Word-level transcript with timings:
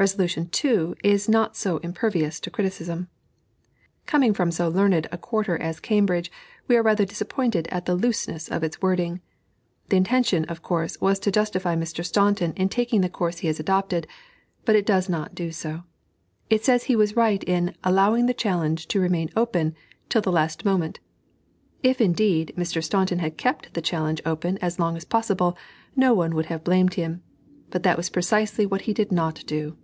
Resolution 0.00 0.46
(2) 0.48 0.94
is 1.02 1.28
not 1.28 1.56
so 1.56 1.78
impervious 1.78 2.38
to 2.38 2.52
criticism. 2.52 3.08
Coming 4.06 4.32
from 4.32 4.52
so 4.52 4.68
learned 4.68 5.08
a 5.10 5.18
quarter 5.18 5.58
as 5.60 5.80
Cambridge, 5.80 6.30
we 6.68 6.76
are 6.76 6.84
rather 6.84 7.04
disappointed 7.04 7.66
at 7.72 7.84
the 7.86 7.96
looseness 7.96 8.46
of 8.48 8.62
its 8.62 8.80
wording. 8.80 9.20
The 9.88 9.96
intention, 9.96 10.44
of 10.44 10.62
course, 10.62 11.00
was 11.00 11.18
to 11.18 11.32
justify 11.32 11.74
Mr. 11.74 12.04
Staunton 12.04 12.52
in 12.52 12.68
taking 12.68 13.00
the 13.00 13.08
course 13.08 13.38
he 13.38 13.48
has 13.48 13.58
adopted, 13.58 14.06
but 14.64 14.76
it 14.76 14.86
does 14.86 15.08
not 15.08 15.34
do 15.34 15.50
so. 15.50 15.82
It 16.48 16.64
says 16.64 16.84
he 16.84 16.94
was 16.94 17.16
right 17.16 17.42
in 17.42 17.74
"allowing 17.82 18.26
the 18.26 18.34
challenge 18.34 18.86
to 18.86 19.00
remain 19.00 19.30
open" 19.34 19.74
till 20.08 20.22
the 20.22 20.30
last 20.30 20.64
moment. 20.64 21.00
If, 21.82 22.00
indeed, 22.00 22.54
Mr. 22.56 22.84
Staunton 22.84 23.18
had 23.18 23.36
kept 23.36 23.74
the 23.74 23.82
challenge 23.82 24.22
open 24.24 24.58
as 24.58 24.78
long 24.78 24.96
as 24.96 25.04
possible 25.04 25.58
no 25.96 26.14
one 26.14 26.36
would 26.36 26.46
have 26.46 26.62
blamed 26.62 26.94
him, 26.94 27.24
but 27.70 27.82
that 27.82 27.96
was 27.96 28.10
precisely 28.10 28.64
what 28.64 28.82
he 28.82 28.94
did 28.94 29.10
not 29.10 29.42
do. 29.44 29.76